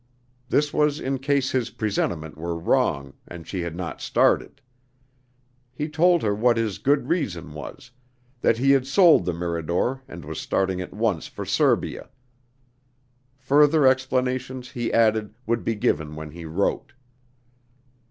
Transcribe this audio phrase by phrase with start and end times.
[0.49, 4.59] This was in case his "presentiment" were wrong, and she had not started.
[5.75, 7.91] He told her what his "good reason" was:
[8.41, 12.09] that he had sold the Mirador and was starting at once for Serbia.
[13.41, 16.93] Further explanations, he added, would be given when he wrote.